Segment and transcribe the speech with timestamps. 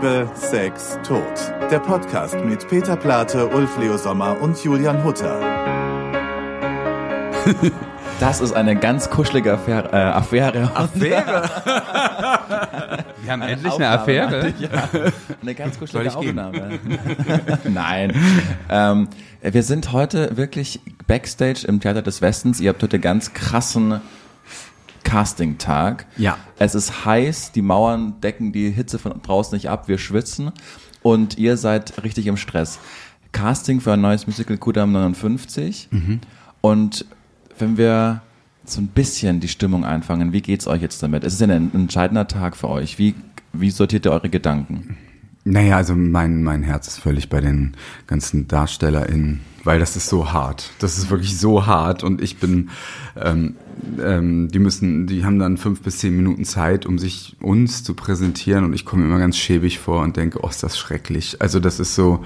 [0.00, 1.24] Liebe, Sex, Tod.
[1.72, 5.40] Der Podcast mit Peter Plate, Ulf Leo Sommer und Julian Hutter.
[8.20, 9.92] Das ist eine ganz kuschelige Affäre.
[9.92, 10.70] Äh, Affäre.
[10.74, 11.48] Affäre?
[13.22, 14.52] Wir haben endlich eine Affäre.
[14.58, 14.88] Ja,
[15.40, 16.80] eine ganz kuschelige Aufnahme.
[17.64, 18.12] Nein.
[18.68, 19.08] Ähm,
[19.40, 22.60] wir sind heute wirklich backstage im Theater des Westens.
[22.60, 24.00] Ihr habt heute ganz krassen
[25.08, 26.06] Casting-Tag.
[26.16, 26.36] Ja.
[26.58, 30.52] Es ist heiß, die Mauern decken die Hitze von draußen nicht ab, wir schwitzen
[31.02, 32.78] und ihr seid richtig im Stress.
[33.32, 36.20] Casting für ein neues Musical Kudam 59 Mhm.
[36.60, 37.04] und
[37.58, 38.22] wenn wir
[38.64, 41.24] so ein bisschen die Stimmung einfangen, wie geht's euch jetzt damit?
[41.24, 42.98] Es ist ja ein entscheidender Tag für euch.
[42.98, 43.14] Wie,
[43.52, 44.96] wie sortiert ihr eure Gedanken?
[45.44, 47.74] Naja, also mein, mein Herz ist völlig bei den
[48.06, 50.70] ganzen DarstellerInnen, weil das ist so hart.
[50.78, 52.70] Das ist wirklich so hart und ich bin,
[53.16, 53.56] ähm,
[54.02, 57.94] ähm, die müssen, die haben dann fünf bis zehn Minuten Zeit, um sich uns zu
[57.94, 61.40] präsentieren und ich komme immer ganz schäbig vor und denke, oh, ist das schrecklich.
[61.40, 62.24] Also das ist so,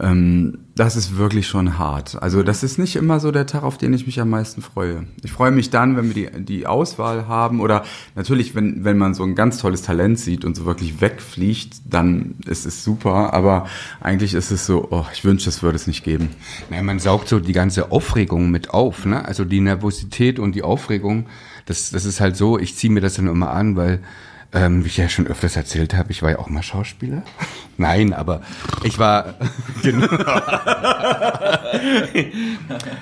[0.00, 2.20] ähm, das ist wirklich schon hart.
[2.20, 5.06] Also das ist nicht immer so der Tag, auf den ich mich am meisten freue.
[5.22, 7.84] Ich freue mich dann, wenn wir die, die Auswahl haben oder
[8.16, 12.36] natürlich, wenn, wenn man so ein ganz tolles Talent sieht und so wirklich wegfliegt, dann
[12.46, 13.32] ist es super.
[13.32, 13.66] Aber
[14.00, 16.30] eigentlich ist es so, oh, ich wünsche, es würde es nicht geben.
[16.70, 19.24] Naja, man saugt so die ganze Aufregung mit auf, ne?
[19.24, 21.26] Also die Nervosität und die Aufregung,
[21.66, 24.00] das, das ist halt so, ich ziehe mir das dann immer an, weil,
[24.54, 27.22] ähm, wie ich ja schon öfters erzählt habe, ich war ja auch mal Schauspieler.
[27.76, 28.42] Nein, aber
[28.84, 29.34] ich war.
[29.82, 30.06] Genau.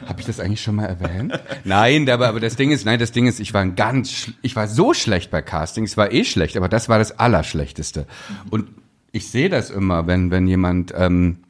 [0.07, 1.39] habe ich das eigentlich schon mal erwähnt?
[1.63, 4.57] Nein, aber, aber das Ding ist, nein, das Ding ist, ich war ein ganz, ich
[4.57, 8.07] war so schlecht bei Castings, war eh schlecht, aber das war das Allerschlechteste.
[8.51, 8.67] Und
[9.13, 11.45] ich sehe das immer, wenn, wenn jemand, ähm,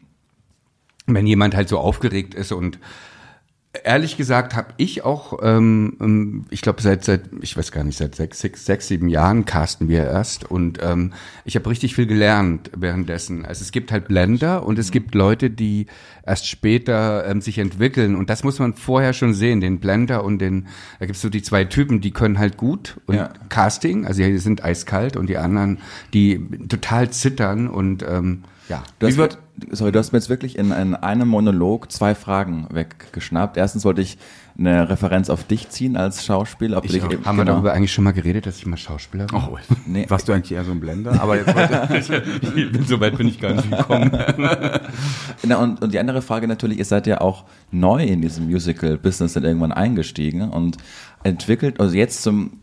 [1.07, 2.79] wenn jemand halt so aufgeregt ist und
[3.85, 7.97] ehrlich gesagt habe ich auch, ähm, ähm, ich glaube seit seit ich weiß gar nicht
[7.97, 11.13] seit sechs, sechs, sechs sieben Jahren casten wir erst und ähm,
[11.45, 13.47] ich habe richtig viel gelernt währenddessen.
[13.47, 15.87] Also es gibt halt Blender und es gibt Leute, die
[16.27, 20.39] erst später ähm, sich entwickeln und das muss man vorher schon sehen, den Blender und
[20.39, 20.67] den.
[21.01, 23.33] Da gibt's so die zwei Typen, die können halt gut und Ja.
[23.49, 25.79] Casting, also die sind eiskalt und die anderen,
[26.13, 28.83] die total zittern und ähm, ja.
[28.99, 29.39] Du hast, wird,
[29.71, 33.57] sorry, du hast mir jetzt wirklich in, in einem Monolog zwei Fragen weggeschnappt.
[33.57, 34.19] Erstens wollte ich
[34.59, 36.79] eine Referenz auf dich ziehen als Schauspieler.
[36.79, 37.45] Ob du dich, haben wir genau.
[37.45, 39.37] darüber eigentlich schon mal geredet, dass ich mal Schauspieler bin?
[39.37, 40.07] Oh, Nee.
[40.09, 41.21] Warst du eigentlich eher so ein Blender?
[41.21, 42.23] Aber jetzt heute,
[42.87, 44.11] so weit bin ich gar nicht gekommen.
[45.43, 49.33] Na, und, und die andere Frage natürlich, ihr seid ja auch neu in diesem Musical-Business
[49.33, 50.77] dann irgendwann eingestiegen und
[51.25, 52.61] entwickelt, also jetzt zum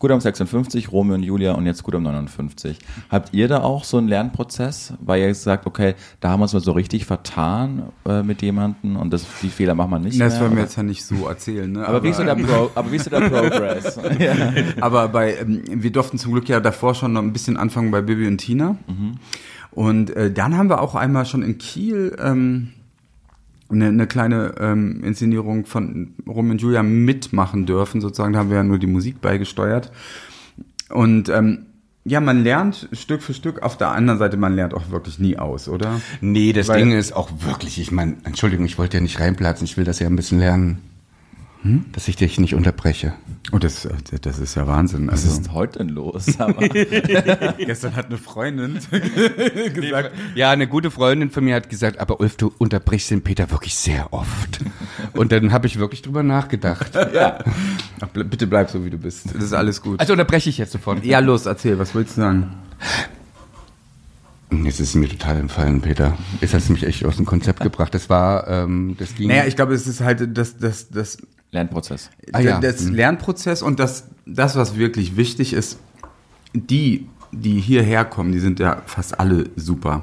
[0.00, 2.78] Gut am 56, Romeo und Julia und jetzt Gut am 59.
[3.10, 6.54] Habt ihr da auch so einen Lernprozess, weil ihr sagt, okay, da haben wir uns
[6.54, 10.32] mal so richtig vertan äh, mit jemandem und das, die Fehler machen wir nicht das
[10.32, 10.40] mehr?
[10.40, 10.62] wollen wir oder?
[10.62, 11.70] jetzt ja nicht so erzählen.
[11.70, 11.86] Ne?
[11.86, 14.00] aber, wie ist der Pro, aber wie ist der Progress?
[14.18, 14.34] ja.
[14.80, 18.00] Aber bei, ähm, wir durften zum Glück ja davor schon noch ein bisschen anfangen bei
[18.00, 18.76] Bibi und Tina.
[19.70, 22.72] Und äh, dann haben wir auch einmal schon in Kiel ähm,
[23.70, 28.32] eine, eine kleine ähm, Inszenierung von Rom und Julia mitmachen dürfen, sozusagen.
[28.32, 29.92] Da haben wir ja nur die Musik beigesteuert.
[30.88, 31.66] Und ähm,
[32.04, 33.62] ja, man lernt Stück für Stück.
[33.62, 36.00] Auf der anderen Seite, man lernt auch wirklich nie aus, oder?
[36.20, 39.64] Nee, das Weil- Ding ist auch wirklich, ich meine, Entschuldigung, ich wollte ja nicht reinplatzen,
[39.66, 40.78] ich will das ja ein bisschen lernen,
[41.92, 43.12] dass ich dich nicht unterbreche.
[43.52, 43.90] Oh, das, äh,
[44.22, 45.08] das ist ja Wahnsinn.
[45.08, 46.26] Was Also, ist heute denn los?
[46.40, 46.66] Aber,
[47.58, 48.78] gestern hat eine Freundin
[49.74, 53.50] gesagt, Ja, eine gute Freundin von mir hat gesagt, aber Ulf, du unterbrichst den Peter
[53.50, 54.60] wirklich sehr oft.
[55.12, 56.96] Und dann habe ich wirklich drüber nachgedacht.
[56.96, 59.26] Ach, ble- bitte bleib so, wie du bist.
[59.34, 60.00] Das ist alles gut.
[60.00, 61.04] Also unterbreche ich jetzt sofort.
[61.04, 62.52] Ja, los, erzähl, was willst du sagen?
[64.64, 66.16] Jetzt ist es mir total entfallen, Peter.
[66.40, 67.94] Jetzt hast du mich echt aus dem Konzept gebracht.
[67.94, 69.28] Das war, ähm, das ging.
[69.28, 71.18] Naja, ich glaube, es ist halt das, das, das,
[71.52, 72.10] Lernprozess.
[72.32, 72.60] Ah, ja.
[72.60, 75.78] das Lernprozess und das, das, was wirklich wichtig ist,
[76.52, 80.02] die, die hierher kommen, die sind ja fast alle super.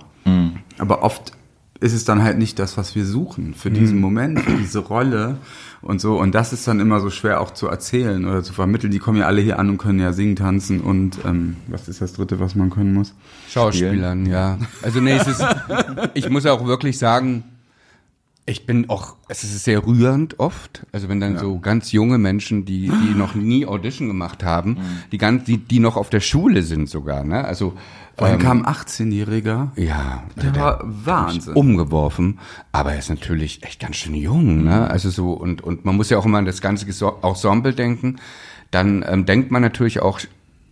[0.77, 1.31] Aber oft
[1.79, 5.37] ist es dann halt nicht das, was wir suchen für diesen Moment, für diese Rolle
[5.81, 6.19] und so.
[6.19, 8.91] Und das ist dann immer so schwer auch zu erzählen oder zu vermitteln.
[8.91, 12.01] Die kommen ja alle hier an und können ja singen, tanzen und ähm, was ist
[12.01, 13.13] das Dritte, was man können muss?
[13.49, 14.57] Schauspielern, ja.
[14.81, 15.45] Also nee, es ist,
[16.15, 17.43] ich muss auch wirklich sagen,
[18.49, 20.85] ich bin auch, es ist sehr rührend oft.
[20.93, 24.77] Also wenn dann so ganz junge Menschen, die, die noch nie Audition gemacht haben,
[25.11, 27.43] die ganz, die, die noch auf der Schule sind sogar, ne?
[27.43, 27.73] Also,
[28.17, 31.53] Vorhin kam ein 18-Jähriger, ja, der war Wahnsinn.
[31.53, 32.39] umgeworfen,
[32.71, 34.89] aber er ist natürlich echt ganz schön jung, ne?
[34.89, 36.87] Also so und und man muss ja auch immer an das ganze
[37.21, 38.15] Ensemble denken.
[38.71, 40.19] Dann ähm, denkt man natürlich auch,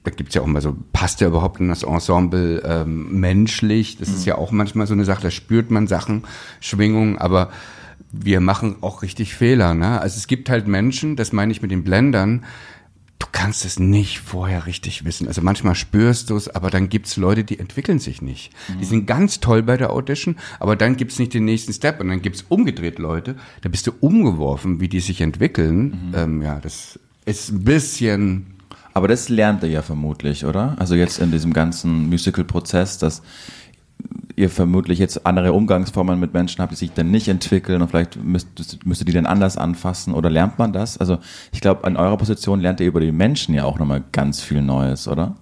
[0.05, 3.97] da gibt's ja auch immer so, passt er überhaupt in das Ensemble ähm, menschlich?
[3.97, 6.23] Das ist ja auch manchmal so eine Sache, da spürt man Sachen,
[6.59, 7.49] Schwingungen, aber
[8.11, 9.99] wir machen auch richtig Fehler, ne?
[9.99, 12.45] Also es gibt halt Menschen, das meine ich mit den Blendern,
[13.19, 15.27] du kannst es nicht vorher richtig wissen.
[15.27, 18.51] Also manchmal spürst du es, aber dann gibt's Leute, die entwickeln sich nicht.
[18.79, 22.09] Die sind ganz toll bei der Audition, aber dann gibt's nicht den nächsten Step und
[22.09, 26.13] dann gibt's umgedreht Leute, da bist du umgeworfen, wie die sich entwickeln.
[26.15, 28.54] Ähm, ja, das ist ein bisschen
[28.95, 30.77] Aber das lernt ihr ja vermutlich, oder?
[30.79, 33.21] Also jetzt in diesem ganzen Musical-Prozess, dass
[34.37, 38.15] ihr vermutlich jetzt andere Umgangsformen mit Menschen habt, die sich dann nicht entwickeln und vielleicht
[38.15, 40.97] müsst, müsst ihr die dann anders anfassen oder lernt man das?
[40.97, 41.17] Also
[41.51, 44.61] ich glaube, an eurer Position lernt ihr über die Menschen ja auch nochmal ganz viel
[44.61, 45.35] Neues, oder?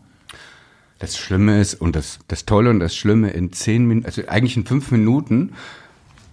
[0.98, 4.58] Das Schlimme ist und das, das Tolle und das Schlimme in zehn Minuten, also eigentlich
[4.58, 5.52] in fünf Minuten,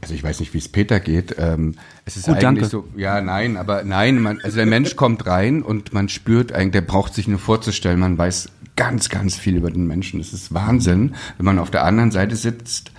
[0.01, 1.75] also ich weiß nicht, wie es Peter geht, ähm,
[2.05, 2.67] es ist Gut, eigentlich danke.
[2.67, 6.73] so, ja, nein, aber nein, man, also der Mensch kommt rein und man spürt eigentlich,
[6.73, 10.21] der braucht sich nur vorzustellen, man weiß ganz, ganz viel über den Menschen.
[10.21, 11.15] Es ist Wahnsinn.
[11.37, 12.93] Wenn man auf der anderen Seite sitzt,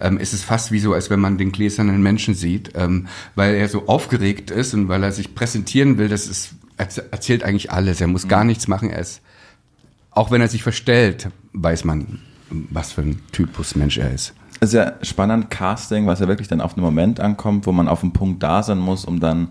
[0.00, 3.06] ähm, ist es fast wie so, als wenn man den gläsernen Menschen sieht, ähm,
[3.36, 7.44] weil er so aufgeregt ist und weil er sich präsentieren will, das ist, er erzählt
[7.44, 8.00] eigentlich alles.
[8.00, 9.22] Er muss gar nichts machen, er ist
[10.18, 12.18] auch wenn er sich verstellt, weiß man,
[12.50, 14.34] was für ein Typus Mensch er ist.
[14.60, 18.02] Ist ja spannend, Casting, was ja wirklich dann auf einen Moment ankommt, wo man auf
[18.02, 19.48] einen Punkt da sein muss, um dann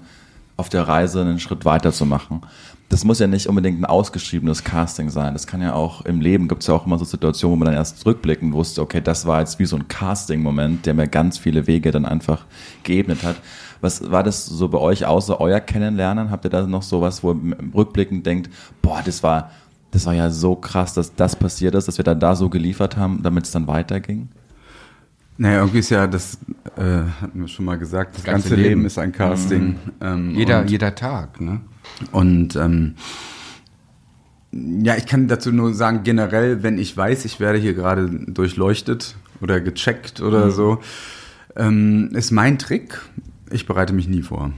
[0.58, 2.42] auf der Reise einen Schritt weiter zu machen.
[2.90, 5.34] Das muss ja nicht unbedingt ein ausgeschriebenes Casting sein.
[5.34, 7.68] Das kann ja auch im Leben gibt es ja auch immer so Situationen, wo man
[7.68, 11.38] dann erst zurückblicken wusste, okay, das war jetzt wie so ein Casting-Moment, der mir ganz
[11.38, 12.46] viele Wege dann einfach
[12.84, 13.36] geebnet hat.
[13.82, 16.32] Was war das so bei euch außer euer Kennenlernen?
[16.32, 18.50] Habt ihr da noch sowas, wo ihr im Rückblicken denkt,
[18.82, 19.52] boah, das war,
[19.92, 22.98] das war ja so krass, dass das passiert ist, dass wir dann da so geliefert
[22.98, 24.30] haben, damit es dann weiterging?
[25.40, 26.40] Naja, irgendwie ist ja, das
[26.78, 26.82] äh,
[27.22, 28.70] hatten wir schon mal gesagt, das, ganze ganze, Leben.
[28.70, 28.86] Leben.
[28.86, 29.76] ist ein Casting.
[30.02, 31.62] Ähm, Jeder, und, jeder Tag, ne?
[32.12, 32.96] Und ähm,
[34.52, 39.16] ja, ich kann dazu nur sagen, generell, wenn ich weiß, ich werde hier gerade durchleuchtet
[39.42, 40.80] oder gecheckt oder so,
[41.56, 43.00] ähm, ist mein Trick,
[43.52, 44.52] ich bereite mich nie vor.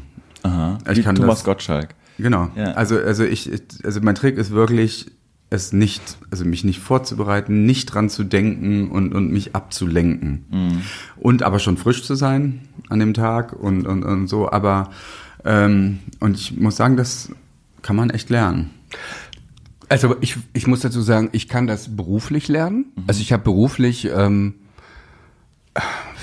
[0.43, 0.77] Aha.
[0.89, 1.89] Ich Wie kann Thomas das- Gottschalk.
[2.17, 2.49] Genau.
[2.55, 2.71] Ja.
[2.73, 3.49] Also, also ich,
[3.83, 5.09] also mein Trick ist wirklich,
[5.49, 10.45] es nicht, also mich nicht vorzubereiten, nicht dran zu denken und, und mich abzulenken.
[10.49, 10.81] Mhm.
[11.17, 14.51] Und aber schon frisch zu sein an dem Tag und, und, und so.
[14.51, 14.91] Aber,
[15.45, 17.31] ähm, und ich muss sagen, das
[17.81, 18.69] kann man echt lernen.
[19.87, 22.85] Also ich, ich muss dazu sagen, ich kann das beruflich lernen.
[23.07, 24.53] Also ich habe beruflich ähm,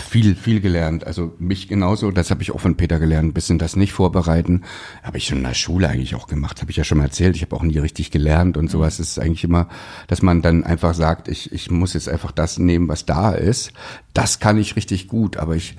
[0.06, 1.06] viel, viel gelernt.
[1.06, 4.62] Also mich genauso, das habe ich auch von Peter gelernt, ein bisschen das nicht vorbereiten.
[5.02, 7.36] Habe ich schon in der Schule eigentlich auch gemacht, habe ich ja schon mal erzählt.
[7.36, 8.98] Ich habe auch nie richtig gelernt und sowas.
[8.98, 9.68] Es ist eigentlich immer,
[10.08, 13.72] dass man dann einfach sagt, ich, ich muss jetzt einfach das nehmen, was da ist.
[14.14, 15.76] Das kann ich richtig gut, aber ich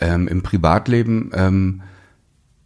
[0.00, 1.82] ähm, im Privatleben ähm,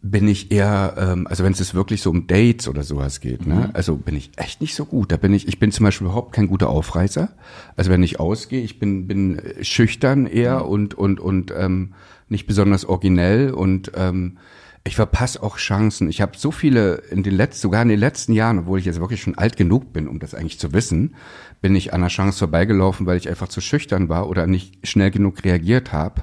[0.04, 3.46] bin ich eher, ähm, also wenn es jetzt wirklich so um Dates oder sowas geht,
[3.46, 5.12] ne, also bin ich echt nicht so gut.
[5.12, 7.28] Da bin ich, ich bin zum Beispiel überhaupt kein guter Aufreißer.
[7.76, 11.94] Also wenn ich ausgehe, ich bin bin äh, schüchtern eher und und und ähm,
[12.28, 14.38] nicht besonders originell und ähm,
[14.84, 16.10] ich verpasse auch Chancen.
[16.10, 18.98] Ich habe so viele in den letzten, sogar in den letzten Jahren, obwohl ich jetzt
[18.98, 21.14] wirklich schon alt genug bin, um das eigentlich zu wissen,
[21.60, 25.12] bin ich an einer Chance vorbeigelaufen, weil ich einfach zu schüchtern war oder nicht schnell
[25.12, 26.22] genug reagiert habe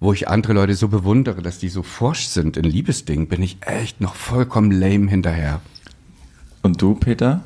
[0.00, 3.58] wo ich andere Leute so bewundere, dass die so forsch sind in Liebesdingen, bin ich
[3.60, 5.60] echt noch vollkommen lame hinterher.
[6.62, 7.42] Und du, Peter?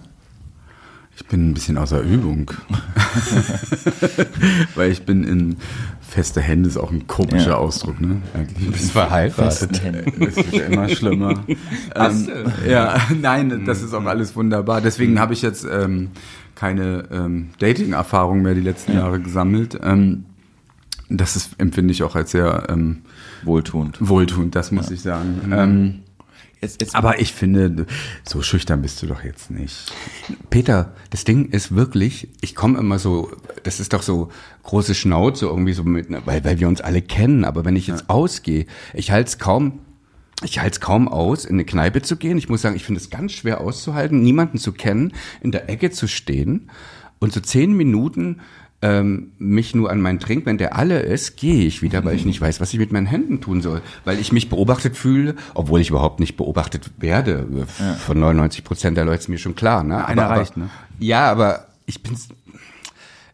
[1.17, 2.51] Ich bin ein bisschen außer Übung.
[4.75, 5.56] Weil ich bin in
[6.01, 7.56] feste Hände ist auch ein komischer Ja.
[7.56, 8.23] Ausdruck, ne?
[8.35, 8.71] Eigentlich.
[8.71, 9.83] bist verheiratet.
[10.21, 11.45] Es wird immer schlimmer.
[11.95, 12.29] ähm,
[12.69, 14.81] ja, nein, das ist auch alles wunderbar.
[14.81, 16.11] Deswegen habe ich jetzt ähm,
[16.55, 19.79] keine ähm, Dating-Erfahrung mehr die letzten Jahre gesammelt.
[19.82, 20.25] Ähm,
[21.08, 23.03] das ist, empfinde ich auch als sehr ähm,
[23.43, 23.99] Wohltuend.
[24.01, 25.53] wohltuend, das muss ich sagen.
[25.53, 26.01] Ähm,
[26.65, 27.84] Jetzt, jetzt, aber ich finde,
[28.27, 29.93] so schüchtern bist du doch jetzt nicht.
[30.49, 33.31] Peter, das Ding ist wirklich, ich komme immer so,
[33.65, 34.31] das ist doch so
[34.63, 38.08] große Schnauze irgendwie so mit, weil, weil wir uns alle kennen, aber wenn ich jetzt
[38.08, 39.81] ausgehe, ich halte es kaum,
[40.43, 42.39] ich halte es kaum aus, in eine Kneipe zu gehen.
[42.39, 45.91] Ich muss sagen, ich finde es ganz schwer auszuhalten, niemanden zu kennen, in der Ecke
[45.91, 46.70] zu stehen
[47.19, 48.41] und so zehn Minuten
[48.84, 52.26] ähm, mich nur an meinen Trink, wenn der alle ist, gehe ich wieder, weil ich
[52.26, 53.81] nicht weiß, was ich mit meinen Händen tun soll.
[54.05, 57.46] Weil ich mich beobachtet fühle, obwohl ich überhaupt nicht beobachtet werde.
[58.05, 59.84] Von 99 Prozent der Leute ist mir schon klar.
[59.84, 60.05] Ne?
[60.06, 60.69] einer aber, reicht, ne?
[60.98, 62.14] Ja, aber ich bin,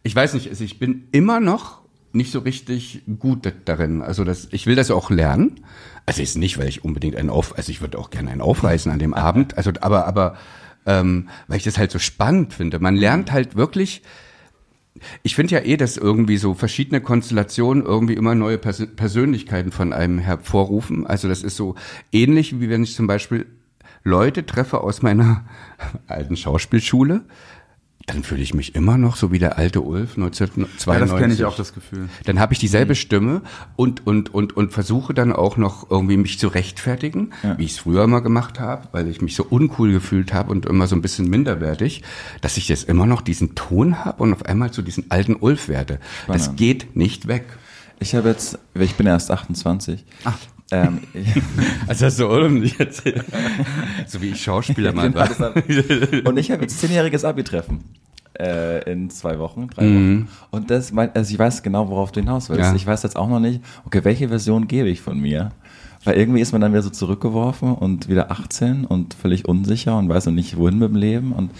[0.03, 1.81] ich weiß nicht, also ich bin immer noch
[2.13, 4.01] nicht so richtig gut da- darin.
[4.01, 5.59] Also das, ich will das auch lernen.
[6.05, 8.89] Also jetzt nicht, weil ich unbedingt einen auf, also ich würde auch gerne einen aufreißen
[8.89, 9.57] an dem Abend.
[9.57, 10.37] Also aber, aber
[10.85, 12.79] ähm, weil ich das halt so spannend finde.
[12.79, 14.01] Man lernt halt wirklich.
[15.23, 19.93] Ich finde ja eh, dass irgendwie so verschiedene Konstellationen irgendwie immer neue Pers Persönlichkeiten von
[19.93, 21.05] einem hervorrufen.
[21.05, 21.75] Also das ist so
[22.11, 23.45] ähnlich wie wenn ich zum Beispiel
[24.03, 25.45] Leute treffe aus meiner
[26.07, 27.23] alten Schauspielschule,
[28.07, 30.87] dann fühle ich mich immer noch so wie der alte Ulf 1992.
[30.87, 32.09] Ja, das kenne ich auch, das Gefühl.
[32.25, 33.41] Dann habe ich dieselbe Stimme
[33.75, 37.57] und, und, und, und versuche dann auch noch irgendwie mich zu rechtfertigen, Ja.
[37.57, 40.65] wie ich es früher mal gemacht habe, weil ich mich so uncool gefühlt habe und
[40.65, 42.03] immer so ein bisschen minderwertig,
[42.41, 45.67] dass ich jetzt immer noch diesen Ton habe und auf einmal zu diesen alten Ulf
[45.69, 45.99] werde.
[46.27, 46.59] Das Spannend.
[46.59, 47.45] geht nicht weg.
[47.99, 50.03] Ich habe jetzt, ich bin erst 28.
[50.23, 50.37] Ach.
[50.71, 50.99] Ähm,
[51.87, 53.23] Also ist so ordentlich erzählt.
[54.07, 55.29] So wie ich Schauspieler mal war.
[56.25, 57.79] und ich habe jetzt zehnjähriges Abi-Treffen.
[58.39, 60.21] Äh, in zwei Wochen, drei Mhm.
[60.21, 60.27] Wochen.
[60.51, 62.61] Und das, mein, also ich weiß genau, worauf du hinaus willst.
[62.61, 62.75] Ja.
[62.75, 65.51] Ich weiß jetzt auch noch nicht, okay, welche Version gebe ich von mir?
[66.05, 70.07] Weil irgendwie ist man dann wieder so zurückgeworfen und wieder 18 und völlig unsicher und
[70.09, 71.33] weiß noch nicht, wohin mit dem Leben.
[71.33, 71.51] Und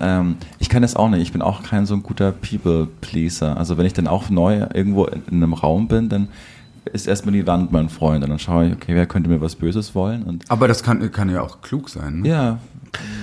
[0.00, 1.22] ähm, ich kann das auch nicht.
[1.22, 3.56] Ich bin auch kein so ein guter People-Pleaser.
[3.56, 6.28] Also wenn ich dann auch neu irgendwo in einem Raum bin, dann
[6.92, 8.24] ist erstmal die Wand mein Freund.
[8.24, 10.22] Und dann schaue ich, okay, wer könnte mir was Böses wollen?
[10.22, 12.20] Und Aber das kann, kann ja auch klug sein.
[12.20, 12.28] Ne?
[12.28, 12.58] ja.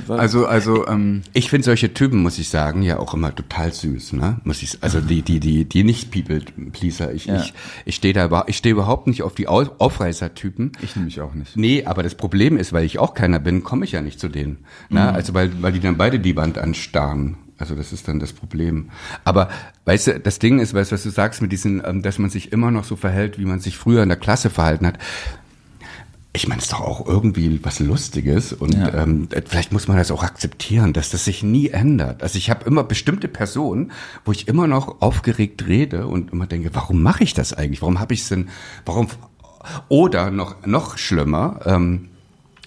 [0.07, 4.13] Also, also, ähm, Ich finde solche Typen, muss ich sagen, ja auch immer total süß,
[4.13, 4.37] ne?
[4.45, 6.39] Muss ich, also die, die, die, die nicht People
[6.71, 7.11] Pleaser.
[7.13, 7.35] Ich, Ja.
[7.41, 10.71] ich, ich stehe da, ich stehe überhaupt nicht auf die Au- Aufreißer-Typen.
[10.81, 11.57] ich nämlich auch nicht.
[11.57, 14.29] Nee, aber das Problem ist, weil ich auch keiner bin, komme ich ja nicht zu
[14.29, 14.59] denen.
[14.89, 15.11] Ne?
[15.11, 17.35] Also weil, weil die dann beide die Wand anstarren.
[17.57, 18.89] Also das ist dann das Problem.
[19.23, 19.49] Aber
[19.85, 22.29] weißt du, das Ding ist, weißt du, was du sagst mit diesen, ähm, dass man
[22.29, 24.99] sich immer noch so verhält, wie man sich früher in der Klasse verhalten hat.
[26.33, 28.93] Ich meine, es ist doch auch irgendwie was Lustiges und Ja.
[28.93, 32.21] ähm, vielleicht muss man das auch akzeptieren, dass das sich nie ändert.
[32.21, 33.91] Also ich habe immer bestimmte Personen,
[34.23, 37.81] wo ich immer noch aufgeregt rede und immer denke, warum mache ich das eigentlich?
[37.81, 38.49] Warum habe ich es denn?
[38.85, 39.07] Warum?
[39.89, 42.09] Oder noch noch schlimmer, ähm,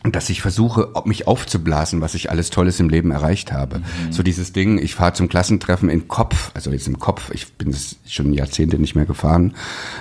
[0.02, 3.82] dass ich versuche, mich aufzublasen, was ich alles Tolles im Leben erreicht habe.
[4.10, 7.76] So dieses Ding, ich fahre zum Klassentreffen im Kopf, also jetzt im Kopf, ich bin
[8.08, 9.54] schon Jahrzehnte nicht mehr gefahren,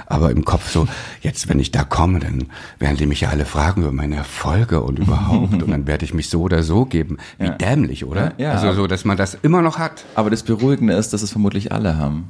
[0.06, 0.88] aber im Kopf so,
[1.22, 2.46] jetzt wenn ich da komme, dann
[2.80, 6.14] werden die mich ja alle fragen über meine Erfolge und überhaupt und dann werde ich
[6.14, 7.18] mich so oder so geben.
[7.38, 7.52] Wie Ja.
[7.56, 8.34] dämlich, oder?
[8.38, 8.52] Ja, ja.
[8.54, 10.06] Also so, dass man das immer noch hat.
[10.16, 12.30] Aber das Beruhigende ist, dass es vermutlich alle haben.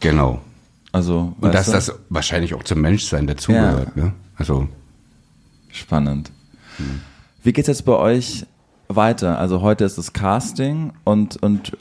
[0.00, 0.40] Genau.
[0.90, 1.72] Also, Und dass du?
[1.72, 3.96] das wahrscheinlich auch zum Menschsein dazugehört.
[3.96, 4.12] Ne?
[4.36, 4.68] Also
[5.72, 6.30] spannend.
[7.42, 8.46] Wie geht's jetzt bei euch
[8.88, 9.38] weiter?
[9.38, 11.76] Also heute ist das Casting und, und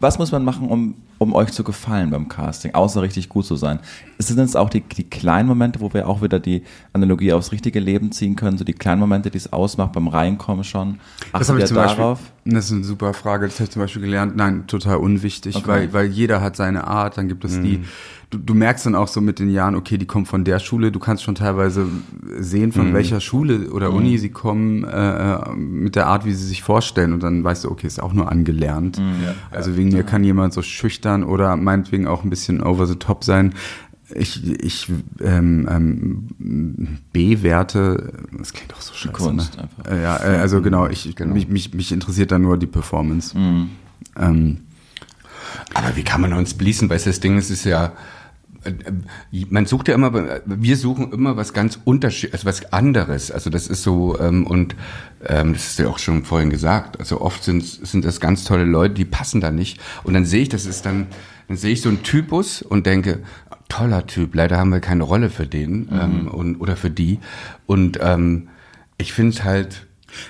[0.00, 3.54] was muss man machen, um, um euch zu gefallen beim Casting, außer richtig gut zu
[3.54, 3.78] sein?
[4.18, 7.78] Sind es auch die, die kleinen Momente, wo wir auch wieder die Analogie aufs richtige
[7.78, 10.98] Leben ziehen können, so die kleinen Momente, die es ausmacht beim Reinkommen schon?
[11.32, 12.18] Das Achtet habe ich ihr zum Beispiel, darauf?
[12.44, 15.66] das ist eine super Frage, das habe ich zum Beispiel gelernt, nein, total unwichtig, Okay.
[15.68, 17.84] weil, weil jeder hat seine Art, dann gibt es die,
[18.32, 20.90] du, du merkst dann auch so mit den Jahren, okay, die kommen von der Schule,
[20.90, 21.86] du kannst schon teilweise
[22.38, 26.62] sehen, von welcher Schule oder Uni sie kommen, äh, mit der Art, wie sie sich
[26.62, 29.00] vorstellen und dann weißt du, okay, ist auch nur angelernt.
[29.50, 33.22] Also wegen mir kann jemand so schüchtern oder meinetwegen auch ein bisschen over the top
[33.22, 33.54] sein.
[34.14, 39.12] Ich, ich ähm, ähm, B-Werte, das klingt doch so scheiße.
[39.14, 39.62] Kunst ne?
[39.62, 39.90] einfach.
[39.90, 41.32] Äh, ja, äh, also genau, ich, Genau.
[41.32, 43.34] Mich, mich, mich interessiert da nur die Performance.
[44.18, 44.58] Ähm,
[45.74, 46.90] Aber wie kann man uns bließen?
[46.90, 47.92] Weil das Ding ist, ist ja,
[49.50, 50.12] man sucht ja immer,
[50.44, 53.30] wir suchen immer was ganz unterschiedliches, also was anderes.
[53.30, 54.76] Also das ist so, ähm, und
[55.24, 58.64] ähm, das ist ja auch schon vorhin gesagt, also oft sind, sind das ganz tolle
[58.64, 59.80] Leute, die passen da nicht.
[60.04, 61.06] Und dann sehe ich, das ist dann,
[61.48, 63.20] dann sehe ich so einen Typus und denke,
[63.68, 67.20] toller Typ, leider haben wir keine Rolle für den ähm, und, oder für die.
[67.66, 68.48] Und ähm,
[68.98, 69.86] ich finde es halt,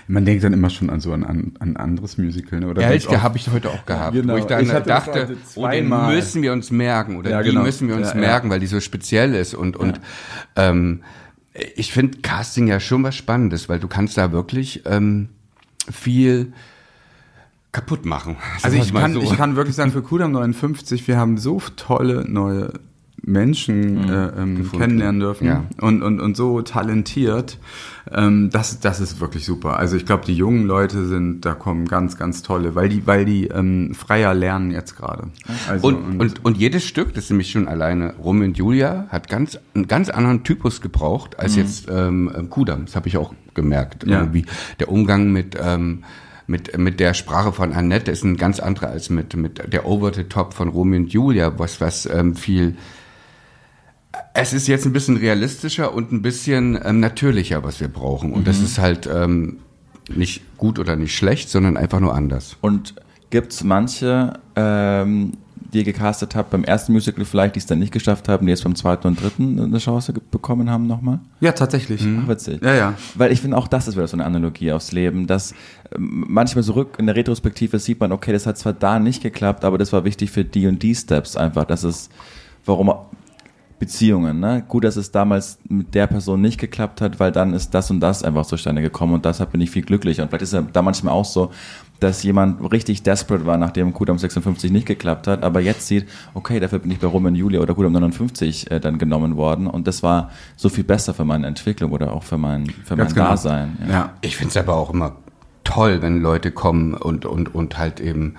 [0.08, 2.60] man denkt dann immer schon an so ein, an, an anderes Musical.
[2.60, 2.68] Ne?
[2.68, 4.34] Oder ja, ganz ich oft- habe ich heute auch gehabt, Genau.
[4.34, 7.62] wo ich dann Ich dachte, oh, den müssen wir uns merken oder Ja, die genau.
[7.62, 8.20] müssen wir uns Ja, ja.
[8.20, 10.00] merken, weil die so speziell ist und und
[10.56, 11.02] ähm,
[11.76, 15.28] ich finde Casting ja schon was Spannendes, weil du kannst da wirklich ähm,
[15.90, 16.52] viel
[17.72, 18.36] kaputt machen.
[18.62, 19.22] Also ich kann, so.
[19.22, 22.72] ich kann wirklich sagen, für Kudam 59, wir haben so tolle neue
[23.24, 25.64] Menschen äh, ähm, kennenlernen dürfen Ja.
[25.80, 27.58] und, und, und so talentiert.
[28.10, 29.78] Ähm, das, das ist wirklich super.
[29.78, 33.24] Also ich glaube, die jungen Leute sind, da kommen ganz, ganz tolle, weil die, weil
[33.24, 35.28] die ähm, freier lernen jetzt gerade.
[35.68, 39.28] Also, und, und, und jedes Stück, das ist nämlich schon alleine Romeo und Julia, hat
[39.28, 42.86] ganz, einen ganz anderen Typus gebraucht als jetzt ähm, ähm, Kudam.
[42.86, 44.04] Das habe ich auch gemerkt.
[44.04, 44.20] Ja.
[44.20, 44.46] Irgendwie
[44.80, 46.02] der Umgang mit, ähm,
[46.48, 50.12] mit, mit der Sprache von Annette ist ein ganz anderer als mit, mit der Over
[50.12, 52.76] the Top von Romeo und Julia, was, was ähm, viel.
[54.34, 58.32] Es ist jetzt ein bisschen realistischer und ein bisschen ähm, natürlicher, was wir brauchen.
[58.32, 59.58] Und das ist halt ähm,
[60.14, 62.56] nicht gut oder nicht schlecht, sondern einfach nur anders.
[62.60, 62.94] Und
[63.30, 65.32] gibt's manche, ähm,
[65.72, 68.50] die ihr gecastet habt beim ersten Musical vielleicht, die es dann nicht geschafft haben, die
[68.50, 71.20] jetzt beim zweiten und dritten eine Chance bekommen haben nochmal?
[71.40, 72.06] ja, tatsächlich.
[72.22, 72.62] Ach, witzig.
[72.62, 72.94] Ja, ja.
[73.14, 75.54] Weil ich finde auch das ist wieder so eine Analogie aufs Leben, dass
[75.94, 79.64] ähm, manchmal zurück in der Retrospektive sieht man, okay, das hat zwar da nicht geklappt,
[79.64, 81.64] aber das war wichtig für die und die Steps einfach.
[81.64, 82.10] Das ist,
[82.64, 82.92] warum
[83.82, 84.38] Beziehungen.
[84.38, 84.62] Ne?
[84.68, 87.98] Gut, dass es damals mit der Person nicht geklappt hat, weil dann ist das und
[87.98, 90.22] das einfach zustande gekommen und deshalb bin ich viel glücklicher.
[90.22, 91.50] Und vielleicht ist ja da manchmal auch so,
[91.98, 96.60] dass jemand richtig desperate war, nachdem Kudam 56 nicht geklappt hat, aber jetzt sieht, okay,
[96.60, 100.04] dafür bin ich bei Roman Julia oder Kudam 59 äh, dann genommen worden und das
[100.04, 103.30] war so viel besser für meine Entwicklung oder auch für mein, für mein genau.
[103.30, 103.78] Dasein.
[103.90, 104.12] Ja.
[104.20, 105.16] Ich finde es aber auch immer
[105.64, 108.36] toll, wenn Leute kommen und, und, und halt eben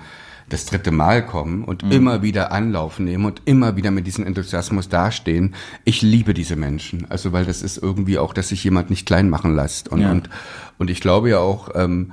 [0.54, 4.88] das dritte Mal kommen und immer wieder Anlauf nehmen und immer wieder mit diesem Enthusiasmus
[4.88, 5.54] dastehen.
[5.84, 7.10] Ich liebe diese Menschen.
[7.10, 9.88] Also weil das ist irgendwie auch, dass sich jemand nicht klein machen lässt.
[9.88, 10.12] Und, Ja.
[10.12, 10.30] und,
[10.78, 12.12] und ich glaube ja auch, ähm,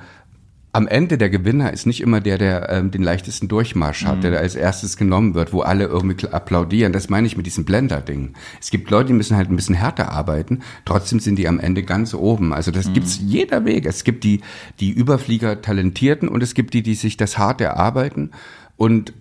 [0.73, 4.39] am Ende der Gewinner ist nicht immer der, der ähm, den leichtesten Durchmarsch hat, der
[4.39, 6.93] als erstes genommen wird, wo alle irgendwie applaudieren.
[6.93, 8.33] Das meine ich mit diesem Blender-Ding.
[8.61, 11.83] Es gibt Leute, die müssen halt ein bisschen härter arbeiten, trotzdem sind die am Ende
[11.83, 12.53] ganz oben.
[12.53, 13.85] Also das gibt's jeder Weg.
[13.85, 14.41] Es gibt die,
[14.79, 18.31] die Überflieger Talentierten und es gibt die, die sich das hart erarbeiten
[18.77, 19.13] und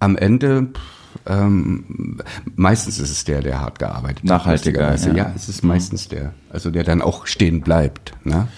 [0.00, 2.18] am Ende pff, ähm,
[2.54, 4.24] meistens ist es der, der hart gearbeitet hat.
[4.24, 5.12] Nachhaltiger, ja.
[5.14, 8.14] ja, es ist meistens der, also der dann auch stehen bleibt.
[8.24, 8.48] Ne?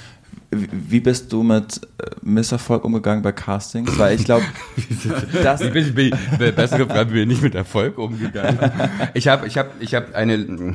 [0.52, 3.96] Wie- bist du mit äh, Misserfolg umgegangen bei Castings?
[3.98, 4.44] Weil ich glaube,
[5.42, 8.58] das, Ich bin, ich bin besser gefragt, bin nicht mit Erfolg umgegangen.
[9.14, 10.74] Ich habe, ich habe, ich habe eine.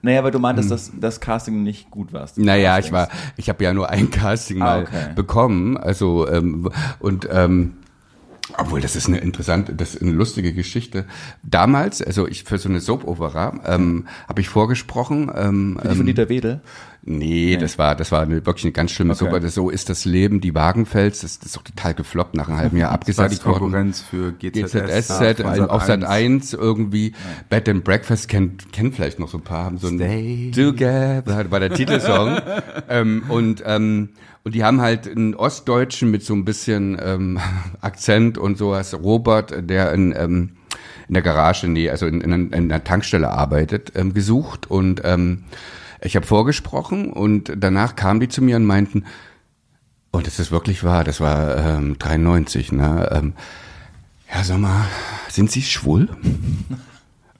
[0.00, 2.26] naja, weil du meintest, dass das Casting nicht gut war.
[2.36, 5.12] Naja, ich war, ich habe ja nur ein Casting Ah, mal okay.
[5.14, 7.74] bekommen, also ähm, und ähm,
[8.56, 11.04] obwohl das ist eine interessante, das ist eine lustige Geschichte.
[11.42, 15.30] Damals, also ich für so eine Soap Opera ähm, habe ich vorgesprochen.
[15.36, 16.60] Ähm, Die von Dieter Wedel?
[17.10, 19.30] Nee, das war, das war eine, wirklich eine ganz schlimme Okay.
[19.30, 19.40] Soap.
[19.40, 22.58] Das, so ist das Leben, die Wagenfels, das, das ist doch total gefloppt nach einem
[22.58, 23.58] halben Jahr Das war die abgesetzt worden.
[23.60, 24.72] Konkurrenz für GZSZ.
[24.72, 26.04] GZSZ, von auf Sat Sat.1.
[26.04, 27.14] 1 irgendwie.
[27.48, 30.50] Bed and Breakfast kennt, kennt vielleicht noch so ein paar, haben so ein Stay.
[30.54, 32.42] Together, war der Titelsong.
[32.90, 34.10] ähm, und, ähm,
[34.44, 37.40] und die haben halt einen Ostdeutschen mit so ein bisschen ähm,
[37.80, 38.92] Akzent und sowas.
[38.92, 40.50] Robert, der in, ähm,
[41.08, 44.70] in der Garage, nee, also in, in, in einer Tankstelle arbeitet, ähm, gesucht.
[44.70, 45.44] Und ähm,
[46.00, 49.04] ich habe vorgesprochen und danach kamen die zu mir und meinten,
[50.10, 53.08] und es ist wirklich wahr, das war ähm, 93, ne?
[53.12, 53.34] Ähm,
[54.32, 54.86] ja, sag mal,
[55.28, 56.08] sind Sie schwul?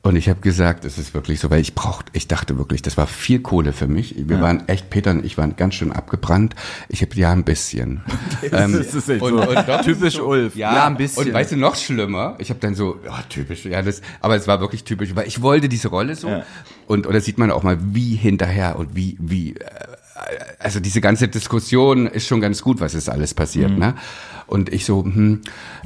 [0.01, 2.97] Und ich habe gesagt, es ist wirklich so, weil ich braucht, ich dachte wirklich, das
[2.97, 4.15] war viel Kohle für mich.
[4.17, 6.55] Wir waren echt, Peter und ich waren ganz schön abgebrannt.
[6.89, 8.03] Ich habe ja ein bisschen.
[8.53, 9.49] ähm, das ist echt und, so.
[9.49, 10.55] und doch, Typisch so, Ulf.
[10.55, 11.27] Ja, Ja, ein bisschen.
[11.27, 14.47] Und weißt du, noch schlimmer, ich habe dann so, ja, typisch, ja, das, aber es
[14.47, 16.29] war wirklich typisch, weil ich wollte diese Rolle so.
[16.29, 16.45] Ja.
[16.87, 19.67] Und, und da sieht man auch mal, wie hinterher und wie, wie, äh,
[20.59, 23.79] also diese ganze Diskussion ist schon ganz gut, was ist alles passiert, Mhm.
[23.79, 23.95] ne?
[24.47, 25.43] Und ich so, hm,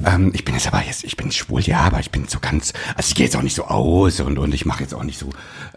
[0.07, 2.73] ähm, ich bin jetzt aber jetzt, ich bin schwul, ja, aber ich bin so ganz,
[2.95, 5.19] also ich gehe jetzt auch nicht so aus und, und ich mache jetzt auch nicht
[5.19, 5.31] so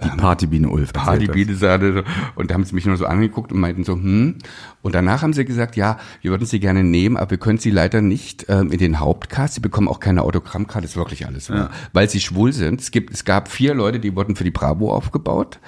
[0.04, 0.94] Die Partybiene Ulf.
[0.94, 2.04] Partybiene sagte
[2.36, 4.36] und da haben sie mich nur so angeguckt und meinten so, hm.
[4.84, 7.72] Und danach haben sie gesagt, ja, wir würden sie gerne nehmen, aber wir können sie
[7.72, 9.56] leider nicht ähm, in den Hauptcast.
[9.56, 12.82] Sie bekommen auch keine Autogrammkarte, ist wirklich alles wahr, weil sie schwul sind.
[12.82, 15.60] Es gibt, es gab vier Leute, die wurden für die Bravo aufgebaut.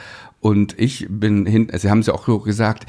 [0.47, 2.85] Und ich bin hin, also haben sie auch so gesagt,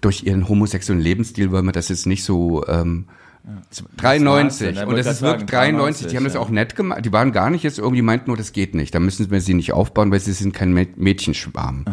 [0.00, 3.04] durch ihren homosexuellen Lebensstil wollen wir das jetzt nicht so, ähm,
[3.98, 4.86] 93 ne?
[4.88, 6.06] und das ist grad wirklich sagen, 93.
[6.08, 7.04] Die haben das 93, auch nett gemacht.
[7.04, 8.92] Die waren gar nicht jetzt irgendwie meinten nur, das geht nicht.
[8.92, 11.84] Da müssen wir sie nicht aufbauen, weil sie sind kein Mä- Mädchenschwarm.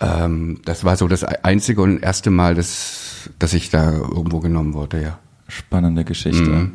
[0.00, 4.72] Ähm, das war so das einzige und erste Mal, dass, dass ich da irgendwo genommen
[4.72, 5.18] wurde, ja.
[5.48, 6.48] Spannende Geschichte.
[6.48, 6.72] Mhm.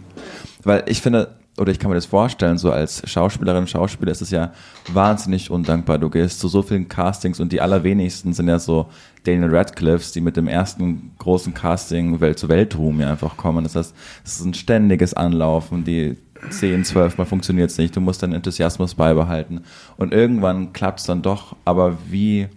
[0.64, 4.30] Weil ich finde, oder ich kann mir das vorstellen, so als Schauspielerin, Schauspieler ist es
[4.30, 4.52] ja
[4.94, 5.98] wahnsinnig undankbar.
[5.98, 8.90] Du gehst zu so vielen Castings und die allerwenigsten sind ja so
[9.24, 13.64] Daniel Radcliffes, die mit dem ersten großen Casting Welt zu Weltruhm ja einfach kommen.
[13.64, 16.18] Das heißt, es ist ein ständiges Anlaufen, die
[16.52, 17.96] 10, 12 Mal funktioniert es nicht.
[17.96, 19.62] Du musst deinen Enthusiasmus beibehalten.
[19.98, 21.56] Und irgendwann klappt es dann doch.
[21.66, 22.48] Aber wie,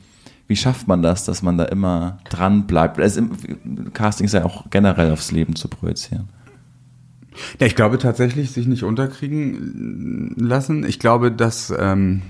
[0.47, 3.01] wie schafft man das, dass man da immer dran bleibt?
[3.95, 6.29] Casting ist ja auch generell aufs Leben zu projizieren.
[7.59, 10.85] Ja, ich glaube tatsächlich, sich nicht unterkriegen lassen.
[10.85, 12.23] Ich glaube, dass ähm,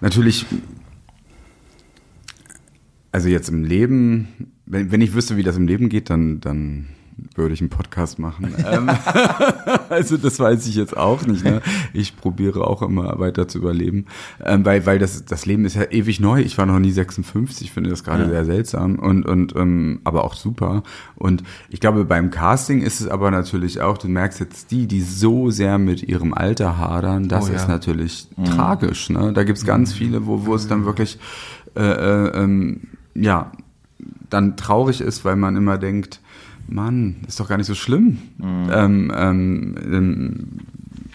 [0.00, 0.46] natürlich,
[3.12, 4.28] also jetzt im Leben,
[4.66, 6.86] wenn, wenn ich wüsste, wie das im Leben geht, dann, dann
[7.34, 8.54] würde ich einen Podcast machen.
[8.70, 8.90] ähm,
[9.88, 11.44] also das weiß ich jetzt auch nicht.
[11.44, 11.62] Ne?
[11.92, 14.06] Ich probiere auch immer weiter zu überleben,
[14.44, 16.40] ähm, weil weil das das Leben ist ja ewig neu.
[16.40, 20.34] Ich war noch nie 56, finde das gerade sehr seltsam und und ähm, aber auch
[20.34, 20.82] super.
[21.14, 23.96] Und ich glaube beim Casting ist es aber natürlich auch.
[23.98, 27.28] Du merkst jetzt die, die so sehr mit ihrem Alter hadern.
[27.28, 27.56] Das Oh, ja.
[27.56, 29.08] ist natürlich tragisch.
[29.10, 29.32] Ne?
[29.32, 31.18] Da gibt's ganz viele, wo wo es dann wirklich
[31.76, 32.82] äh, äh, ähm,
[33.14, 33.52] ja
[34.28, 36.20] dann traurig ist, weil man immer denkt,
[36.68, 38.18] Mann, ist doch gar nicht so schlimm.
[38.42, 40.46] Ähm, ähm, ähm,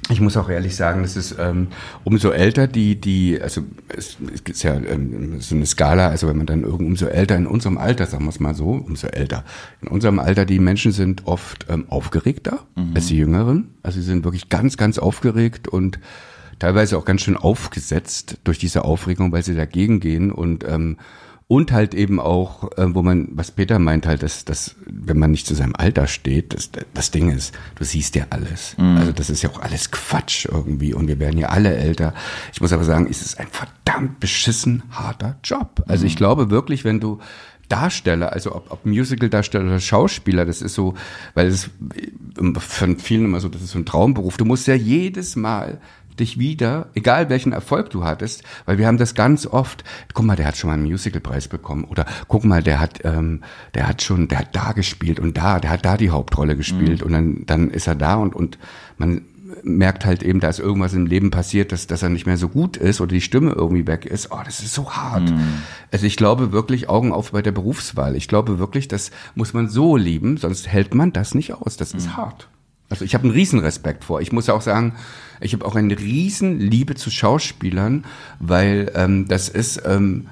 [0.09, 1.67] Ich muss auch ehrlich sagen, das ist ähm,
[2.03, 6.47] umso älter die, die, also es, ist ja ähm, so eine Skala, also wenn man
[6.47, 9.45] dann irgend umso älter in unserem Alter, sagen wir es mal so, umso älter,
[9.81, 13.69] in unserem Alter, die Menschen sind oft ähm, aufgeregter als die Jüngeren.
[13.83, 15.99] Also sie sind wirklich ganz, ganz aufgeregt und
[16.59, 20.97] teilweise auch ganz schön aufgesetzt durch diese Aufregung, weil sie dagegen gehen und ähm,
[21.51, 25.31] und halt eben auch, äh, wo man, was Peter meint halt, dass, dass wenn man
[25.31, 28.77] nicht zu seinem Alter steht, das, das Ding ist, du siehst ja alles.
[28.77, 28.95] Mhm.
[28.95, 32.13] Also das ist ja auch alles Quatsch irgendwie und wir werden ja alle älter.
[32.53, 35.83] Ich muss aber sagen, es ist ein verdammt beschissen harter Job.
[35.87, 36.07] Also mhm.
[36.07, 37.19] ich glaube wirklich, wenn du
[37.67, 40.93] Darsteller, also ob, ob Musical-Darsteller oder Schauspieler, das ist so,
[41.33, 41.69] weil es
[42.59, 44.37] von vielen immer so, das ist so ein Traumberuf.
[44.37, 45.81] Du musst ja jedes Mal
[46.19, 49.83] dich wieder, egal welchen Erfolg du hattest, weil wir haben das ganz oft.
[50.13, 53.41] Guck mal, der hat schon mal einen Musicalpreis bekommen oder guck mal, der hat, ähm,
[53.73, 57.01] der hat schon, der hat da gespielt und da, der hat da die Hauptrolle gespielt
[57.01, 57.05] mhm.
[57.05, 58.57] und dann, dann ist er da und und
[58.97, 59.21] man
[59.63, 62.49] merkt halt eben, da ist irgendwas im Leben passiert, dass, dass er nicht mehr so
[62.49, 64.31] gut ist oder die Stimme irgendwie weg ist.
[64.31, 65.29] Oh, das ist so hart.
[65.29, 65.61] Mhm.
[65.91, 68.15] Also ich glaube wirklich Augen auf bei der Berufswahl.
[68.15, 71.77] Ich glaube wirklich, das muss man so lieben, sonst hält man das nicht aus.
[71.77, 72.17] Das ist mhm.
[72.17, 72.49] hart.
[72.91, 74.21] Also ich habe einen riesen Respekt vor.
[74.21, 74.93] Ich muss auch sagen,
[75.39, 78.05] ich habe auch eine riesen Liebe zu Schauspielern,
[78.39, 80.27] weil ähm, das ist, ähm,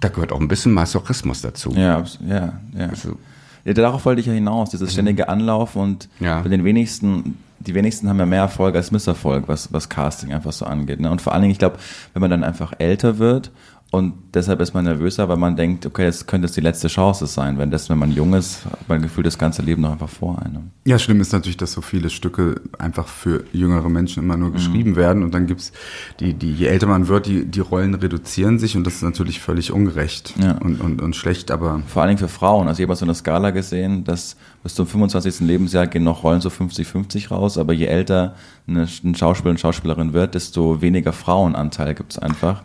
[0.00, 1.70] da gehört auch ein bisschen Masochismus dazu.
[1.72, 2.88] Ja, ja, ja.
[2.88, 3.18] Also,
[3.64, 6.40] ja darauf wollte ich ja hinaus, dieses ständige Anlauf und ja.
[6.40, 10.52] bei den wenigsten, die wenigsten haben ja mehr Erfolg als Misserfolg, was, was Casting einfach
[10.52, 10.98] so angeht.
[10.98, 11.10] Ne?
[11.10, 11.78] Und vor allen Dingen, ich glaube,
[12.14, 13.50] wenn man dann einfach älter wird
[13.92, 17.56] und deshalb ist man nervöser, weil man denkt, okay, das könnte die letzte Chance sein.
[17.56, 20.42] Wenn das, wenn man jung ist, hat man Gefühl, das ganze Leben noch einfach vor
[20.42, 20.72] einem.
[20.84, 24.90] Ja, schlimm ist natürlich, dass so viele Stücke einfach für jüngere Menschen immer nur geschrieben
[24.90, 24.96] mhm.
[24.96, 25.22] werden.
[25.22, 25.72] Und dann gibt's
[26.18, 29.40] die, die, je älter man wird, die, die Rollen reduzieren sich und das ist natürlich
[29.40, 30.58] völlig ungerecht ja.
[30.58, 31.80] und, und, und schlecht, aber.
[31.86, 32.66] Vor allen Dingen für Frauen.
[32.66, 35.40] Also ich habe so eine Skala gesehen, dass bis zum 25.
[35.40, 38.34] Lebensjahr gehen noch Rollen so 50-50 raus, aber je älter
[38.66, 42.64] eine, ein Schauspieler und Schauspielerin wird, desto weniger Frauenanteil gibt's einfach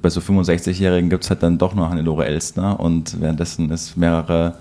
[0.00, 4.56] bei so 65-Jährigen gibt es halt dann doch nur Hannelore Elstner und währenddessen es mehrere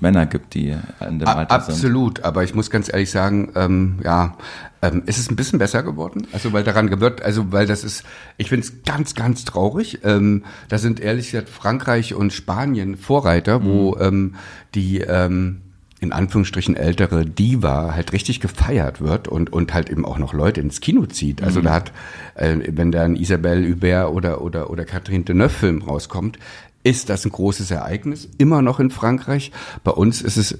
[0.00, 1.86] Männer gibt, die in dem Alter Absolut, sind.
[1.86, 4.36] Absolut, aber ich muss ganz ehrlich sagen, ähm, ja,
[4.82, 6.26] ähm, ist es ein bisschen besser geworden?
[6.32, 8.04] Also weil daran gewirkt, also weil das ist,
[8.38, 10.00] ich finde es ganz, ganz traurig.
[10.04, 13.64] Ähm, da sind ehrlich gesagt Frankreich und Spanien Vorreiter, mhm.
[13.64, 14.34] wo ähm,
[14.74, 15.60] die ähm,
[16.00, 20.60] in Anführungsstrichen ältere Diva halt richtig gefeiert wird und, und halt eben auch noch Leute
[20.60, 21.42] ins Kino zieht.
[21.42, 21.64] Also mhm.
[21.64, 21.92] da hat,
[22.34, 26.38] äh, wenn da ein Isabelle Hubert oder, oder, oder Catherine Deneuve Film rauskommt,
[26.82, 29.52] ist das ein großes Ereignis, immer noch in Frankreich.
[29.84, 30.58] Bei uns ist es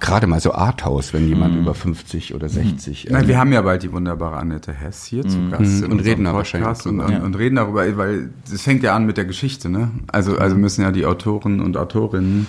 [0.00, 1.58] gerade mal so Arthouse, wenn jemand mm.
[1.60, 3.06] über 50 oder 60.
[3.06, 3.12] Mhm.
[3.12, 5.50] Nein, wir haben ja bald die wunderbare Annette Hess hier zu mhm.
[5.50, 5.84] Gast.
[5.84, 6.86] Und reden da wahrscheinlich.
[6.86, 9.90] Und, und, und, reden darüber, weil es fängt ja an mit der Geschichte, ne?
[10.10, 12.46] Also, also müssen ja die Autoren und Autorinnen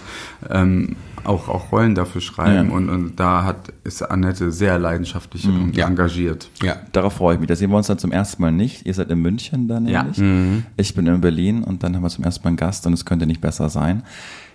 [0.50, 2.70] ähm, auch, auch Rollen dafür schreiben.
[2.70, 2.76] Ja.
[2.76, 5.63] Und, und da hat, ist Annette sehr leidenschaftlich mm.
[5.63, 5.88] und ja.
[5.88, 6.50] engagiert.
[6.62, 6.78] Ja.
[6.91, 7.48] Darauf freue ich mich.
[7.48, 8.86] Da sehen wir uns dann zum ersten Mal nicht.
[8.86, 10.17] Ihr seid in München dann nämlich.
[10.17, 10.24] Ja.
[10.24, 10.63] Mhm.
[10.78, 13.06] Ich bin in Berlin und dann haben wir zum ersten Mal einen Gast und es
[13.06, 14.04] könnte nicht besser sein.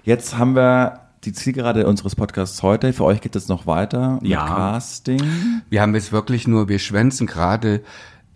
[0.04, 2.92] Jetzt haben wir die Zielgerade unseres Podcasts heute.
[2.92, 4.46] Für euch geht es noch weiter mit ja.
[4.46, 5.20] Casting.
[5.68, 7.82] Wir haben jetzt wirklich nur, wir schwänzen gerade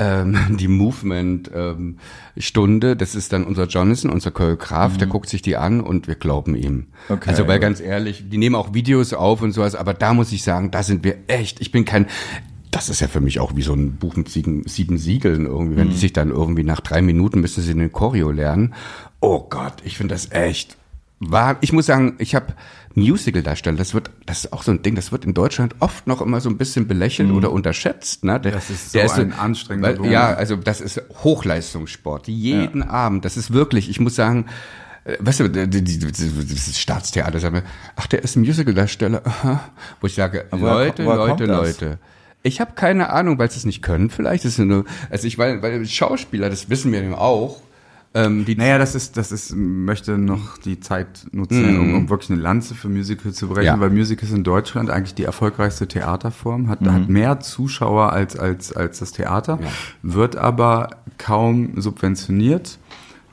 [0.00, 2.90] ähm, die Movement-Stunde.
[2.90, 4.98] Ähm, das ist dann unser Jonathan, unser Choreograf, mhm.
[4.98, 6.88] der guckt sich die an und wir glauben ihm.
[7.08, 10.32] Okay, also weil ganz ehrlich, die nehmen auch Videos auf und sowas, aber da muss
[10.32, 11.60] ich sagen, da sind wir echt.
[11.60, 12.06] Ich bin kein,
[12.72, 15.76] das ist ja für mich auch wie so ein Buch mit sieben, sieben Siegeln irgendwie.
[15.76, 15.92] Wenn mhm.
[15.92, 18.74] die sich dann irgendwie nach drei Minuten müssen sie den Choreo lernen.
[19.20, 20.76] Oh Gott, ich finde das echt
[21.20, 22.54] war, ich muss sagen, ich habe
[22.94, 26.22] Musical-Darsteller, das wird, das ist auch so ein Ding, das wird in Deutschland oft noch
[26.22, 27.36] immer so ein bisschen belächelt mhm.
[27.36, 28.24] oder unterschätzt.
[28.24, 28.40] Ne?
[28.40, 32.26] Der, das ist so der ist ein so, anstrengender weil, Ja, also das ist Hochleistungssport.
[32.26, 32.88] Jeden ja.
[32.88, 34.46] Abend, das ist wirklich, ich muss sagen,
[35.04, 37.64] äh, weißt du, das Staatstheater, sagen wir,
[37.96, 39.22] ach, der ist ein Musical-Darsteller,
[40.00, 41.98] wo ich sage, Leute, woher, woher Leute, Leute.
[42.42, 44.46] Ich habe keine Ahnung, weil sie es nicht können vielleicht.
[44.46, 47.60] Das ist nur, also ich, weil, weil Schauspieler, das wissen wir ja auch,
[48.12, 51.80] ähm, naja, das ist, das ist, möchte noch die Zeit nutzen, mm.
[51.80, 53.78] um, um wirklich eine Lanze für Musical zu brechen, ja.
[53.78, 56.90] weil Musical ist in Deutschland eigentlich die erfolgreichste Theaterform, hat, mm.
[56.90, 59.68] hat mehr Zuschauer als, als, als das Theater, ja.
[60.02, 62.78] wird aber kaum subventioniert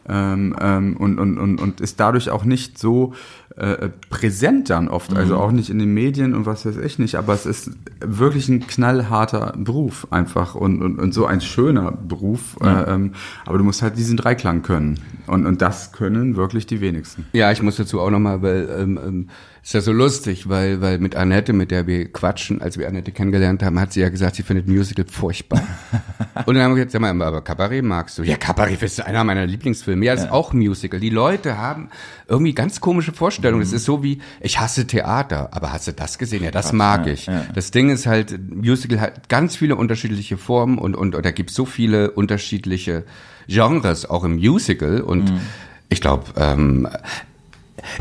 [0.09, 3.13] ähm, ähm, und, und, und, und ist dadurch auch nicht so
[3.55, 5.41] äh, präsent dann oft, also mhm.
[5.41, 8.67] auch nicht in den Medien und was weiß ich nicht, aber es ist wirklich ein
[8.67, 12.67] knallharter Beruf einfach und, und, und so ein schöner Beruf, mhm.
[12.67, 13.11] äh, ähm,
[13.45, 17.25] aber du musst halt diesen Dreiklang können und, und das können wirklich die wenigsten.
[17.33, 19.29] Ja, ich muss dazu auch nochmal, weil ähm, ähm,
[19.67, 23.11] ist ja so lustig, weil, weil mit Annette, mit der wir quatschen, als wir Annette
[23.11, 25.61] kennengelernt haben, hat sie ja gesagt, sie findet Musical furchtbar.
[26.45, 28.23] und dann haben wir gesagt, sag mal, aber Cabaret magst du?
[28.23, 30.05] Ja, Cabaret ist einer meiner Lieblingsfilme.
[30.05, 30.27] Ja, das ja.
[30.27, 31.01] ist auch Musical.
[31.01, 31.89] Die Leute haben
[32.29, 33.61] irgendwie ganz komische Vorstellungen.
[33.61, 33.75] Es mhm.
[33.75, 36.45] ist so wie, ich hasse Theater, aber hast du das gesehen?
[36.45, 37.25] Ja, das mag ja, ich.
[37.25, 37.45] Ja.
[37.53, 41.49] Das Ding ist halt, Musical hat ganz viele unterschiedliche Formen und, und, und da gibt
[41.49, 43.03] so viele unterschiedliche
[43.49, 45.41] Genres auch im Musical und mhm.
[45.89, 46.87] ich glaube, ähm,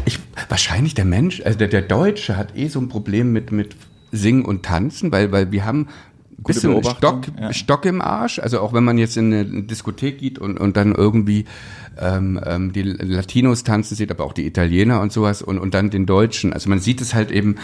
[0.05, 3.77] ich, wahrscheinlich der Mensch, also der, der Deutsche hat eh so ein Problem mit, mit
[4.13, 5.89] Singen und Tanzen, weil, weil wir haben
[6.39, 7.53] bisschen Beobachtung, Stock, ja.
[7.53, 8.39] Stock im Arsch.
[8.39, 11.47] Also auch wenn man jetzt in eine Diskothek geht und, und dann irgendwie
[11.99, 15.91] ähm, ähm, die Latinos tanzen sieht, aber auch die Italiener und sowas und, und dann
[15.91, 16.53] den Deutschen.
[16.53, 17.57] Also man sieht es halt eben,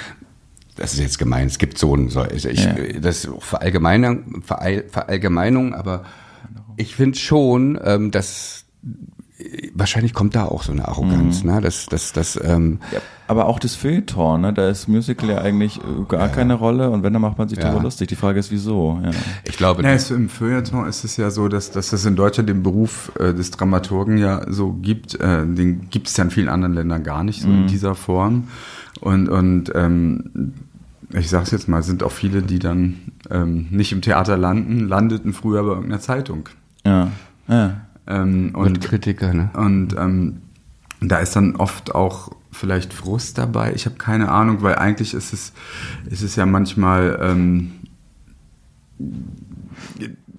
[0.77, 2.75] das ist jetzt gemein, es gibt so ein, so, also ich, Ja.
[3.01, 6.05] das ist auch Verallgemeinung, Veral, Verallgemeinung, aber
[6.77, 8.65] ich finde schon, ähm, dass
[9.75, 11.61] wahrscheinlich kommt da auch so eine Arroganz, ne?
[11.61, 14.53] Das, das, das, ähm, Ja, aber auch das Feuilleton, ne?
[14.53, 17.59] da ist Musical ja eigentlich äh, gar keine Rolle und wenn, dann macht man sich
[17.59, 17.65] Ja.
[17.65, 18.09] darüber lustig.
[18.09, 19.01] Die Frage ist, wieso?
[19.03, 19.11] Ja.
[19.45, 22.49] ich glaube, Ja, es, Im Feuilleton ist es ja so, dass, dass es in Deutschland
[22.49, 25.15] den Beruf äh, des Dramaturgen ja so gibt.
[25.21, 28.49] Äh, den gibt es ja in vielen anderen Ländern gar nicht so in dieser Form.
[29.01, 30.53] Und, und ähm,
[31.15, 32.99] ich sag's jetzt mal, es sind auch viele, die dann
[33.31, 36.49] ähm, nicht im Theater landen, landeten früher bei irgendeiner Zeitung.
[36.85, 37.09] Ja.
[37.49, 37.81] ja.
[38.07, 39.51] Ähm, und Kritiker, ne?
[39.55, 40.39] Und ähm,
[41.01, 43.73] da ist dann oft auch vielleicht Frust dabei.
[43.75, 45.53] Ich habe keine Ahnung, weil eigentlich ist es,
[46.11, 47.73] ist es ja manchmal, ähm,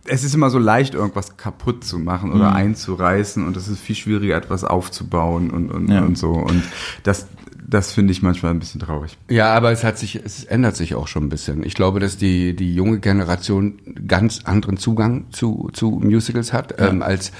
[0.06, 2.56] es ist immer so leicht, irgendwas kaputt zu machen oder Mhm.
[2.56, 6.02] einzureißen und es ist viel schwieriger, etwas aufzubauen und, und, Ja.
[6.02, 6.32] und so.
[6.32, 6.64] Und
[7.04, 7.28] das,
[7.74, 9.18] das finde ich manchmal ein bisschen traurig.
[9.30, 11.66] Ja, aber es hat sich, es ändert sich auch schon ein bisschen.
[11.66, 17.02] Ich glaube, dass die, die junge Generation ganz anderen Zugang zu, zu Musicals hat, ähm,
[17.02, 17.32] als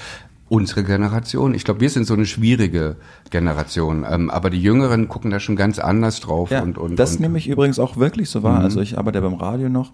[0.48, 1.54] unsere Generation.
[1.54, 2.96] Ich glaube, wir sind so eine schwierige
[3.30, 4.04] Generation.
[4.08, 7.20] Ähm, aber die Jüngeren gucken da schon ganz anders drauf Ja, und, und, das und
[7.20, 8.60] nehme ich übrigens auch wirklich so wahr.
[8.60, 9.92] Also ich arbeite ja beim Radio noch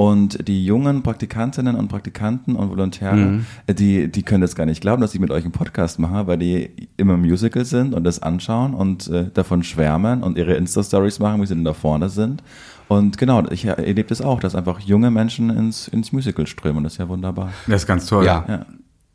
[0.00, 4.80] und die jungen Praktikantinnen und Praktikanten und Volontäre, äh, die, die können das gar nicht
[4.80, 8.04] glauben, dass ich mit euch einen Podcast mache, weil die immer im Musical sind und
[8.04, 12.08] das anschauen und äh, davon schwärmen und ihre Insta-Stories machen, wie sie denn da vorne
[12.08, 12.42] sind.
[12.88, 16.82] Und genau, ich erlebe das auch, dass einfach junge Menschen ins, ins Musical strömen.
[16.82, 17.52] Das ist ja wunderbar.
[17.66, 18.24] Das ist ganz toll.
[18.24, 18.44] Ja.
[18.48, 18.66] Ja.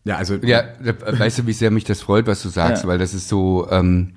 [0.04, 2.90] Ja, also Ja, da- weißt du, wie sehr mich das freut, was du sagst, Ja.
[2.90, 4.12] weil das ist so, ähm,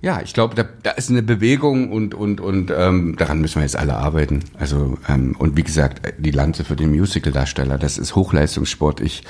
[0.00, 3.62] ja, ich glaube, da, da ist eine Bewegung und und und ähm, daran müssen wir
[3.62, 4.44] jetzt alle arbeiten.
[4.58, 9.00] Also ähm, und wie gesagt, die Lanze für den Musical-Darsteller, das ist Hochleistungssport.
[9.00, 9.24] Ich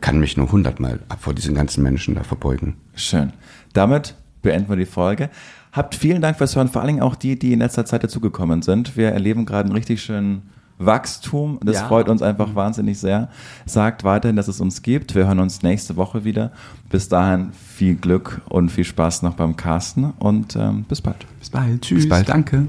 [0.00, 2.76] kann mich nur hundertmal vor diesen ganzen Menschen da verbeugen.
[2.94, 3.32] Schön.
[3.72, 5.30] Damit beenden wir die Folge.
[5.72, 8.62] Habt vielen Dank fürs Hören, vor allen Dingen auch die, die in letzter Zeit dazugekommen
[8.62, 8.96] sind.
[8.96, 10.50] Wir erleben gerade einen richtig schönen
[10.86, 11.58] Wachstum.
[11.64, 11.88] Das Ja.
[11.88, 13.28] freut uns einfach wahnsinnig sehr.
[13.66, 15.14] Sagt weiterhin, dass es uns gibt.
[15.14, 16.52] Wir hören uns nächste Woche wieder.
[16.90, 21.26] Bis dahin viel Glück und viel Spaß noch beim Casten und ähm, bis bald.
[21.38, 21.82] bis bald.
[21.82, 22.08] Tschüss.
[22.08, 22.28] bald.
[22.28, 22.66] Danke.